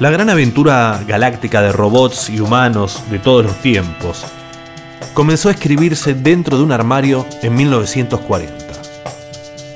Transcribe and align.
La 0.00 0.10
gran 0.10 0.30
aventura 0.30 1.02
galáctica 1.08 1.60
de 1.60 1.72
robots 1.72 2.30
y 2.30 2.38
humanos 2.38 3.02
de 3.10 3.18
todos 3.18 3.44
los 3.44 3.56
tiempos 3.60 4.24
comenzó 5.12 5.48
a 5.48 5.52
escribirse 5.52 6.14
dentro 6.14 6.56
de 6.56 6.62
un 6.62 6.70
armario 6.70 7.26
en 7.42 7.56
1940. 7.56 8.54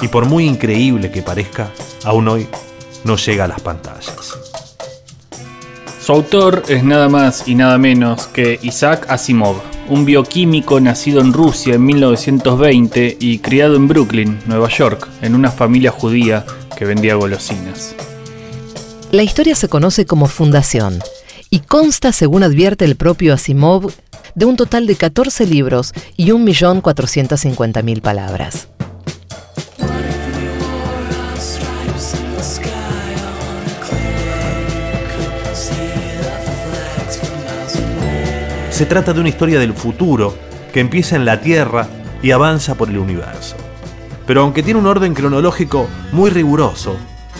Y 0.00 0.08
por 0.08 0.24
muy 0.24 0.46
increíble 0.46 1.10
que 1.10 1.20
parezca, 1.20 1.70
aún 2.04 2.28
hoy 2.28 2.48
no 3.04 3.16
llega 3.16 3.44
a 3.44 3.48
las 3.48 3.60
pantallas. 3.60 4.45
Su 6.06 6.12
autor 6.12 6.62
es 6.68 6.84
nada 6.84 7.08
más 7.08 7.48
y 7.48 7.56
nada 7.56 7.78
menos 7.78 8.28
que 8.28 8.60
Isaac 8.62 9.06
Asimov, 9.08 9.56
un 9.88 10.04
bioquímico 10.04 10.78
nacido 10.78 11.20
en 11.20 11.32
Rusia 11.32 11.74
en 11.74 11.84
1920 11.84 13.16
y 13.18 13.40
criado 13.40 13.74
en 13.74 13.88
Brooklyn, 13.88 14.38
Nueva 14.46 14.68
York, 14.68 15.08
en 15.20 15.34
una 15.34 15.50
familia 15.50 15.90
judía 15.90 16.46
que 16.76 16.84
vendía 16.84 17.16
golosinas. 17.16 17.96
La 19.10 19.24
historia 19.24 19.56
se 19.56 19.68
conoce 19.68 20.06
como 20.06 20.28
Fundación 20.28 21.00
y 21.50 21.58
consta, 21.58 22.12
según 22.12 22.44
advierte 22.44 22.84
el 22.84 22.94
propio 22.94 23.34
Asimov, 23.34 23.92
de 24.36 24.44
un 24.44 24.54
total 24.54 24.86
de 24.86 24.94
14 24.94 25.44
libros 25.44 25.92
y 26.16 26.26
1.450.000 26.26 28.00
palabras. 28.00 28.68
Se 38.76 38.84
trata 38.84 39.14
de 39.14 39.20
una 39.20 39.30
historia 39.30 39.58
del 39.58 39.72
futuro 39.72 40.36
que 40.70 40.80
empieza 40.80 41.16
en 41.16 41.24
la 41.24 41.40
Tierra 41.40 41.88
y 42.22 42.32
avanza 42.32 42.74
por 42.74 42.90
el 42.90 42.98
universo. 42.98 43.56
Pero 44.26 44.42
aunque 44.42 44.62
tiene 44.62 44.78
un 44.78 44.86
orden 44.86 45.14
cronológico 45.14 45.88
muy 46.12 46.28
riguroso, 46.28 46.94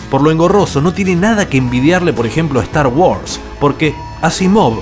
por 0.09 0.23
lo 0.23 0.31
engorroso 0.31 0.81
no 0.81 0.93
tiene 0.93 1.15
nada 1.15 1.47
que 1.47 1.59
envidiarle, 1.59 2.11
por 2.11 2.25
ejemplo, 2.25 2.59
a 2.59 2.63
Star 2.63 2.87
Wars, 2.87 3.39
porque 3.59 3.93
Asimov 4.23 4.81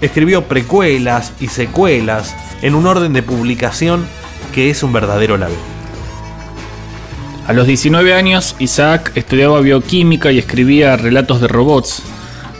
escribió 0.00 0.42
precuelas 0.46 1.32
y 1.38 1.46
secuelas 1.46 2.34
en 2.60 2.74
un 2.74 2.88
orden 2.88 3.12
de 3.12 3.22
publicación 3.22 4.04
que 4.52 4.70
es 4.70 4.82
un 4.82 4.92
verdadero 4.92 5.36
laberinto. 5.36 5.64
A 7.46 7.52
los 7.52 7.68
19 7.68 8.14
años, 8.14 8.56
Isaac 8.58 9.12
estudiaba 9.14 9.60
bioquímica 9.60 10.32
y 10.32 10.40
escribía 10.40 10.96
relatos 10.96 11.40
de 11.40 11.46
robots, 11.46 12.02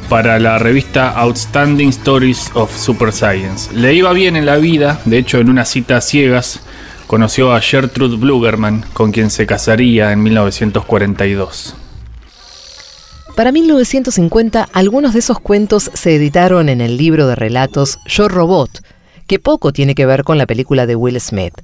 para 0.08 0.38
la 0.38 0.58
revista 0.58 1.10
Outstanding 1.10 1.88
Stories 1.88 2.50
of 2.54 2.76
Super 2.76 3.12
Science. 3.12 3.72
Le 3.74 3.94
iba 3.94 4.12
bien 4.12 4.36
en 4.36 4.46
la 4.46 4.56
vida, 4.56 5.00
de 5.04 5.18
hecho 5.18 5.38
en 5.38 5.48
una 5.48 5.64
cita 5.64 6.00
ciegas 6.00 6.60
conoció 7.06 7.52
a 7.52 7.60
Gertrude 7.60 8.16
Blugerman, 8.16 8.84
con 8.92 9.12
quien 9.12 9.30
se 9.30 9.46
casaría 9.46 10.12
en 10.12 10.22
1942. 10.22 11.76
Para 13.36 13.52
1950, 13.52 14.68
algunos 14.72 15.12
de 15.12 15.18
esos 15.18 15.38
cuentos 15.40 15.90
se 15.92 16.14
editaron 16.14 16.68
en 16.68 16.80
el 16.80 16.96
libro 16.96 17.26
de 17.26 17.34
relatos 17.34 17.98
Yo 18.06 18.28
Robot, 18.28 18.70
que 19.26 19.38
poco 19.38 19.72
tiene 19.72 19.94
que 19.94 20.06
ver 20.06 20.24
con 20.24 20.38
la 20.38 20.46
película 20.46 20.86
de 20.86 20.96
Will 20.96 21.20
Smith. 21.20 21.54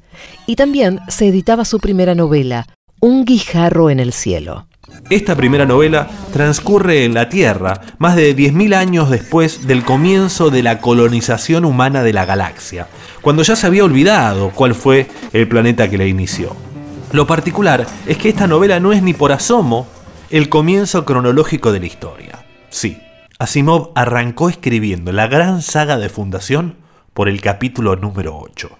Y 0.47 0.57
también 0.57 1.01
se 1.09 1.29
editaba 1.29 1.65
su 1.65 1.79
primera 1.79 2.15
novela, 2.15 2.67
Un 3.01 3.25
guijarro 3.25 3.89
en 3.89 4.01
el 4.01 4.13
cielo. 4.13 4.67
Esta 5.11 5.35
primera 5.35 5.67
novela 5.67 6.09
transcurre 6.33 7.05
en 7.05 7.15
la 7.15 7.29
Tierra, 7.29 7.81
más 7.99 8.15
de 8.15 8.37
10.000 8.37 8.75
años 8.75 9.11
después 9.11 9.67
del 9.67 9.85
comienzo 9.85 10.51
de 10.51 10.63
la 10.63 10.79
colonización 10.79 11.65
humana 11.65 12.03
de 12.03 12.13
la 12.13 12.27
galaxia, 12.27 12.87
cuando 13.21 13.43
ya 13.43 13.57
se 13.57 13.67
había 13.67 13.85
olvidado 13.85 14.51
cuál 14.51 14.75
fue 14.75 15.09
el 15.33 15.49
planeta 15.49 15.91
que 15.91 15.99
la 15.99 16.07
inició. 16.07 16.55
Lo 17.13 17.27
particular 17.27 17.87
es 18.07 18.19
que 18.19 18.29
esta 18.29 18.47
novela 18.47 18.79
no 18.79 18.93
es 18.93 19.03
ni 19.03 19.13
por 19.13 19.33
asomo 19.33 19.89
el 20.31 20.49
comienzo 20.49 21.05
cronológico 21.05 21.73
de 21.73 21.81
la 21.81 21.87
historia. 21.87 22.45
Sí, 22.69 22.99
Asimov 23.41 23.91
arrancó 23.97 24.49
escribiendo 24.49 25.13
la 25.13 25.27
gran 25.27 25.61
saga 25.63 25.99
de 25.99 26.09
fundación 26.09 26.77
por 27.15 27.29
el 27.29 27.41
capítulo 27.41 27.97
número 27.97 28.39
8. 28.39 28.71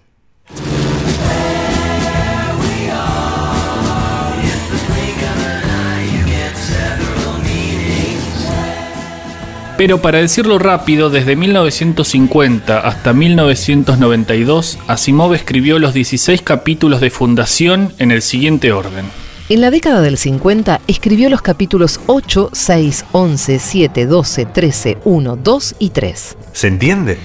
Pero 9.81 10.03
para 10.03 10.19
decirlo 10.19 10.59
rápido, 10.59 11.09
desde 11.09 11.37
1950 11.37 12.81
hasta 12.81 13.15
1992, 13.15 14.79
Asimov 14.87 15.33
escribió 15.33 15.79
los 15.79 15.95
16 15.95 16.43
capítulos 16.43 17.01
de 17.01 17.09
Fundación 17.09 17.95
en 17.99 18.11
el 18.11 18.21
siguiente 18.21 18.73
orden. 18.73 19.07
En 19.49 19.63
la 19.63 19.71
década 19.71 20.03
del 20.03 20.19
50 20.19 20.83
escribió 20.87 21.31
los 21.31 21.41
capítulos 21.41 21.99
8, 22.09 22.51
6, 22.53 23.07
11, 23.13 23.59
7, 23.59 24.05
12, 24.05 24.45
13, 24.45 24.99
1, 25.03 25.37
2 25.37 25.75
y 25.79 25.89
3. 25.89 26.37
¿Se 26.53 26.67
entiende? 26.67 27.17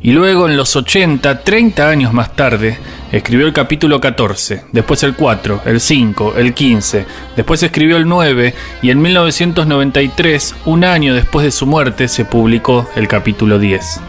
Y 0.00 0.10
luego 0.10 0.48
en 0.48 0.56
los 0.56 0.74
80, 0.74 1.44
30 1.44 1.88
años 1.88 2.12
más 2.12 2.34
tarde, 2.34 2.78
escribió 3.12 3.46
el 3.46 3.52
capítulo 3.52 4.00
14, 4.00 4.64
después 4.72 5.02
el 5.02 5.14
4, 5.14 5.62
el 5.66 5.80
5, 5.80 6.34
el 6.36 6.54
15, 6.54 7.06
después 7.36 7.62
escribió 7.62 7.98
el 7.98 8.08
9 8.08 8.54
y 8.80 8.90
en 8.90 9.00
1993, 9.00 10.54
un 10.64 10.84
año 10.84 11.14
después 11.14 11.44
de 11.44 11.52
su 11.52 11.66
muerte, 11.66 12.08
se 12.08 12.24
publicó 12.24 12.88
el 12.96 13.06
capítulo 13.06 13.58
10. 13.58 14.00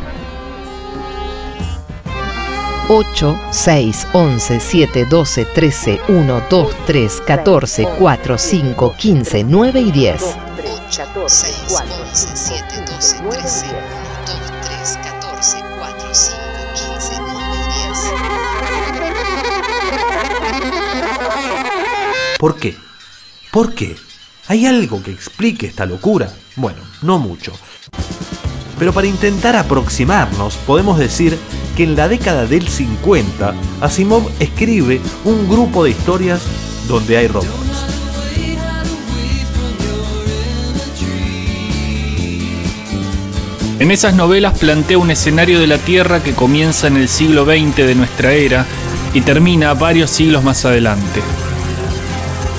8, 2.89 3.39
6, 3.51 4.07
11, 4.13 4.59
7, 4.59 5.05
12, 5.05 5.45
13, 5.45 6.01
1, 6.07 6.43
2, 6.49 6.75
3, 6.85 7.21
14, 7.25 7.87
4, 7.97 8.37
5, 8.37 8.95
15, 8.97 9.43
9 9.43 9.79
y 9.79 9.91
10. 9.91 10.37
8, 10.87 11.05
6, 11.27 11.55
11, 11.69 12.27
7, 12.33 12.65
12, 12.85 13.17
13, 13.29 13.65
¿Por 22.43 22.57
qué? 22.57 22.75
¿Por 23.51 23.73
qué? 23.73 23.95
¿Hay 24.49 24.65
algo 24.65 25.01
que 25.01 25.11
explique 25.11 25.65
esta 25.65 25.85
locura? 25.85 26.29
Bueno, 26.57 26.79
no 27.01 27.17
mucho. 27.17 27.53
Pero 28.77 28.91
para 28.91 29.07
intentar 29.07 29.55
aproximarnos, 29.55 30.57
podemos 30.57 30.99
decir 30.99 31.37
que 31.77 31.83
en 31.83 31.95
la 31.95 32.09
década 32.09 32.45
del 32.45 32.67
50, 32.67 33.53
Asimov 33.79 34.29
escribe 34.41 34.99
un 35.23 35.47
grupo 35.47 35.85
de 35.85 35.91
historias 35.91 36.41
donde 36.89 37.15
hay 37.15 37.27
robots. 37.27 37.85
En 43.79 43.89
esas 43.89 44.15
novelas 44.15 44.59
plantea 44.59 44.97
un 44.97 45.11
escenario 45.11 45.61
de 45.61 45.67
la 45.67 45.77
Tierra 45.77 46.21
que 46.21 46.33
comienza 46.33 46.87
en 46.87 46.97
el 46.97 47.07
siglo 47.07 47.45
XX 47.45 47.77
de 47.77 47.95
nuestra 47.95 48.33
era 48.33 48.65
y 49.13 49.21
termina 49.21 49.73
varios 49.73 50.09
siglos 50.09 50.43
más 50.43 50.65
adelante. 50.65 51.21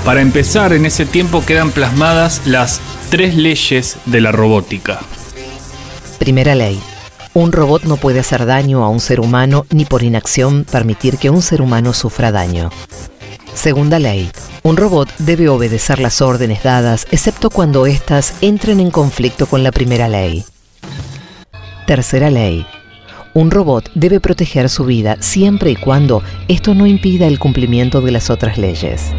Para 0.05 0.21
empezar, 0.21 0.75
en 0.75 0.85
ese 0.85 1.07
tiempo 1.07 1.43
quedan 1.47 1.71
plasmadas 1.71 2.43
las 2.47 2.83
tres 3.09 3.37
leyes 3.37 3.97
de 4.05 4.21
la 4.21 4.33
robótica. 4.33 5.01
Primera 6.19 6.55
ley. 6.55 6.79
Un 7.33 7.53
robot 7.53 7.85
no 7.85 7.97
puede 7.97 8.21
hacer 8.21 8.45
daño 8.45 8.85
a 8.85 8.91
un 8.91 9.01
ser 9.01 9.19
humano 9.19 9.65
ni 9.71 9.87
por 9.87 10.03
inacción 10.03 10.67
permitir 10.71 11.17
que 11.17 11.31
un 11.31 11.41
ser 11.41 11.63
humano 11.63 11.95
sufra 11.95 12.33
daño. 12.33 12.69
Segunda 13.55 13.99
ley. 13.99 14.31
Un 14.63 14.77
robot 14.77 15.09
debe 15.19 15.49
obedecer 15.49 15.99
las 15.99 16.21
órdenes 16.21 16.63
dadas 16.63 17.07
excepto 17.11 17.49
cuando 17.49 17.87
éstas 17.87 18.35
entren 18.43 18.81
en 18.81 18.91
conflicto 18.91 19.47
con 19.47 19.65
la 19.65 19.73
primera 19.73 20.07
ley. 20.07 20.45
Tercera 21.87 22.29
ley. 22.29 22.67
Un 23.33 23.51
robot 23.51 23.91
debe 23.95 24.21
proteger 24.21 24.69
su 24.69 24.85
vida 24.85 25.17
siempre 25.21 25.71
y 25.71 25.77
cuando 25.77 26.23
esto 26.47 26.75
no 26.75 26.87
impida 26.87 27.27
el 27.27 27.39
cumplimiento 27.39 28.03
de 28.03 28.13
las 28.13 28.29
otras 28.29 28.59
leyes. 28.59 29.11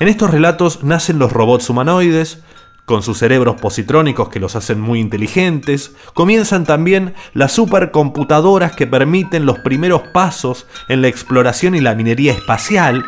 En 0.00 0.06
estos 0.06 0.30
relatos 0.30 0.84
nacen 0.84 1.18
los 1.18 1.32
robots 1.32 1.68
humanoides, 1.70 2.38
con 2.84 3.02
sus 3.02 3.18
cerebros 3.18 3.60
positrónicos 3.60 4.28
que 4.28 4.40
los 4.40 4.54
hacen 4.56 4.80
muy 4.80 5.00
inteligentes, 5.00 5.92
comienzan 6.14 6.64
también 6.64 7.14
las 7.34 7.52
supercomputadoras 7.52 8.74
que 8.74 8.86
permiten 8.86 9.44
los 9.44 9.58
primeros 9.58 10.02
pasos 10.14 10.66
en 10.88 11.02
la 11.02 11.08
exploración 11.08 11.74
y 11.74 11.80
la 11.80 11.94
minería 11.94 12.32
espacial, 12.32 13.04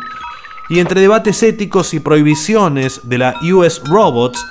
y 0.69 0.79
entre 0.79 1.01
debates 1.01 1.41
éticos 1.43 1.93
y 1.93 1.99
prohibiciones 1.99 3.01
de 3.03 3.17
la 3.17 3.35
US 3.41 3.81
Robots, 3.85 4.45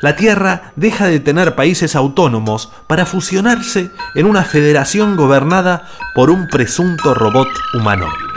la 0.00 0.16
Tierra 0.16 0.72
deja 0.74 1.06
de 1.06 1.20
tener 1.20 1.54
países 1.54 1.94
autónomos 1.94 2.72
para 2.86 3.06
fusionarse 3.06 3.90
en 4.14 4.26
una 4.26 4.42
federación 4.42 5.16
gobernada 5.16 5.88
por 6.14 6.30
un 6.30 6.48
presunto 6.48 7.14
robot 7.14 7.48
humanoide. 7.74 8.31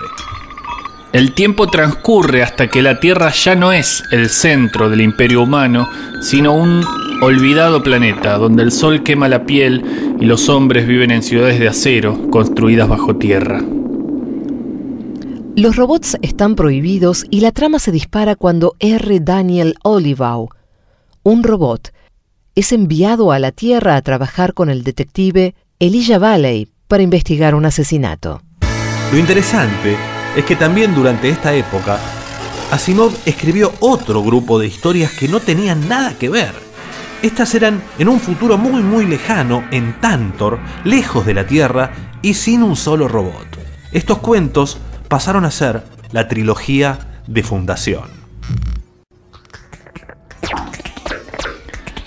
El 1.16 1.32
tiempo 1.32 1.68
transcurre 1.68 2.44
hasta 2.44 2.68
que 2.68 2.82
la 2.82 3.00
Tierra 3.00 3.32
ya 3.32 3.56
no 3.56 3.72
es 3.72 4.04
el 4.12 4.30
centro 4.30 4.90
del 4.90 5.00
imperio 5.00 5.44
humano, 5.44 5.88
sino 6.22 6.54
un 6.54 6.84
olvidado 7.22 7.82
planeta 7.82 8.38
donde 8.38 8.64
el 8.64 8.74
sol 8.74 9.02
quema 9.02 9.30
la 9.30 9.46
piel 9.46 10.18
y 10.20 10.26
los 10.26 10.50
hombres 10.50 10.86
viven 10.86 11.12
en 11.12 11.24
ciudades 11.24 11.58
de 11.58 11.70
acero 11.70 12.30
construidas 12.32 12.90
bajo 12.90 13.16
tierra. 13.16 13.64
Los 15.56 15.78
robots 15.78 16.18
están 16.22 16.56
prohibidos 16.56 17.26
y 17.30 17.40
la 17.40 17.54
trama 17.54 17.80
se 17.80 17.94
dispara 17.94 18.36
cuando 18.36 18.76
R. 18.80 19.22
Daniel 19.22 19.76
Olivaw, 19.84 20.50
un 21.24 21.44
robot, 21.44 21.94
es 22.56 22.74
enviado 22.74 23.32
a 23.32 23.40
la 23.40 23.54
Tierra 23.54 23.96
a 23.96 24.02
trabajar 24.02 24.54
con 24.54 24.70
el 24.70 24.84
detective 24.84 25.56
Elijah 25.80 26.20
Valley 26.20 26.68
para 26.90 27.04
investigar 27.04 27.56
un 27.56 27.64
asesinato. 27.64 28.42
Lo 29.14 29.18
interesante 29.18 29.96
es 30.36 30.44
que 30.46 30.56
también 30.56 30.94
durante 30.94 31.30
esta 31.30 31.54
época, 31.54 31.98
Asimov 32.72 33.14
escribió 33.26 33.74
otro 33.80 34.22
grupo 34.22 34.60
de 34.60 34.68
historias 34.68 35.12
que 35.12 35.28
no 35.28 35.40
tenían 35.40 35.88
nada 35.88 36.14
que 36.18 36.30
ver. 36.30 36.52
Estas 37.22 37.56
eran 37.56 37.82
en 37.98 38.10
un 38.10 38.20
futuro 38.20 38.58
muy 38.58 38.84
muy 38.84 39.06
lejano, 39.06 39.64
en 39.72 40.00
Tantor, 40.02 40.60
lejos 40.84 41.26
de 41.26 41.34
la 41.34 41.48
Tierra 41.48 41.92
y 42.22 42.34
sin 42.34 42.64
un 42.64 42.76
solo 42.76 43.08
robot. 43.08 43.48
Estos 43.92 44.18
cuentos 44.18 44.78
pasaron 45.08 45.46
a 45.46 45.52
ser 45.52 45.84
la 46.12 46.28
trilogía 46.28 47.22
de 47.28 47.42
Fundación. 47.42 48.15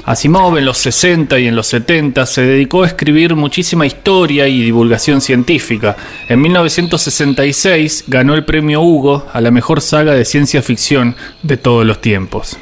Asimov 0.08 0.56
en 0.56 0.64
los 0.64 0.78
60 0.78 1.38
y 1.38 1.48
en 1.48 1.54
los 1.54 1.66
70 1.66 2.24
se 2.24 2.40
dedicó 2.40 2.82
a 2.82 2.86
escribir 2.86 3.36
muchísima 3.36 3.84
historia 3.84 4.48
y 4.48 4.62
divulgación 4.62 5.20
científica. 5.20 5.98
En 6.30 6.40
1966 6.40 8.04
ganó 8.06 8.32
el 8.32 8.46
premio 8.46 8.80
Hugo 8.80 9.26
a 9.30 9.42
la 9.42 9.50
mejor 9.50 9.82
saga 9.82 10.14
de 10.14 10.24
ciencia 10.24 10.62
ficción 10.62 11.14
de 11.42 11.58
todos 11.58 11.84
los 11.84 12.00
tiempos. 12.00 12.56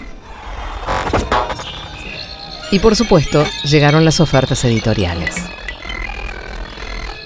Y 2.72 2.80
por 2.80 2.96
supuesto, 2.96 3.46
llegaron 3.62 4.04
las 4.04 4.18
ofertas 4.18 4.64
editoriales. 4.64 5.36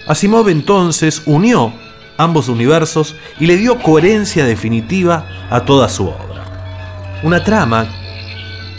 Asimov 0.07 0.51
entonces 0.51 1.23
unió 1.25 1.73
ambos 2.19 2.51
universos 2.51 3.17
y 3.39 3.47
le 3.47 3.57
dio 3.57 3.79
coherencia 3.79 4.45
definitiva 4.45 5.49
a 5.49 5.65
toda 5.65 5.89
su 5.89 6.09
obra. 6.09 6.45
Una 7.23 7.43
trama 7.43 8.00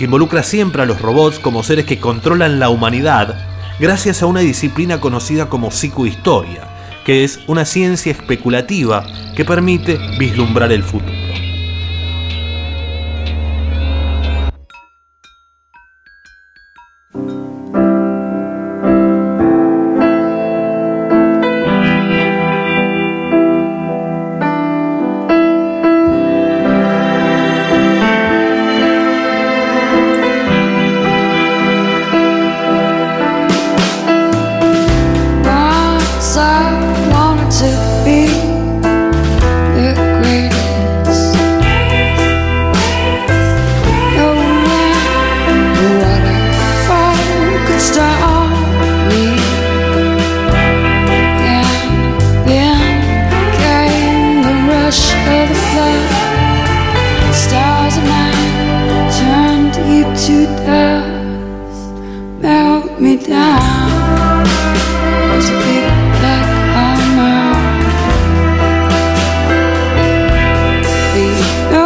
que 0.02 0.06
involucra 0.06 0.42
siempre 0.42 0.82
a 0.82 0.88
los 0.88 1.00
robots 1.00 1.38
como 1.38 1.62
seres 1.62 1.86
que 1.86 2.00
controlan 2.00 2.60
la 2.60 2.70
humanidad 2.70 3.36
gracias 3.80 4.24
a 4.24 4.26
una 4.26 4.40
disciplina 4.40 5.00
conocida 5.00 5.48
como 5.48 5.70
psicohistoria, 5.70 6.68
que 7.06 7.24
es 7.24 7.40
una 7.46 7.66
ciencia 7.66 8.12
especulativa 8.12 9.06
que 9.36 9.46
permite 9.46 10.00
vislumbrar 10.18 10.72
el 10.72 10.82
futuro. 10.82 11.14
the 71.14 71.81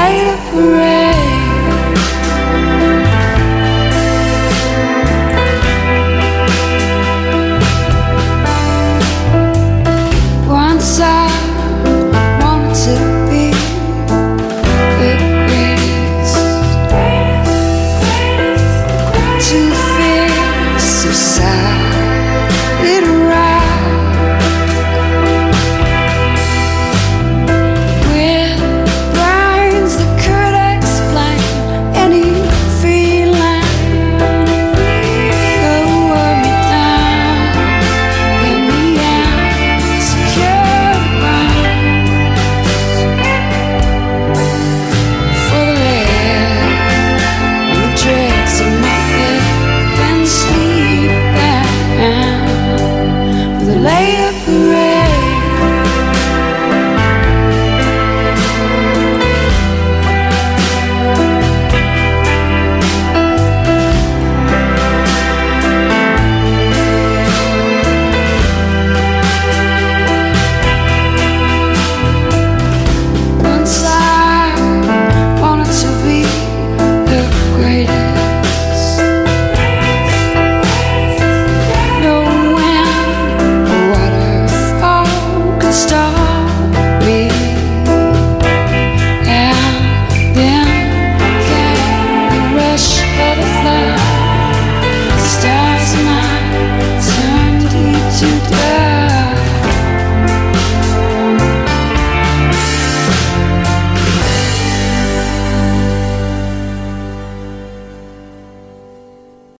light 0.00 0.32
of 0.32 0.72
red. 0.72 1.09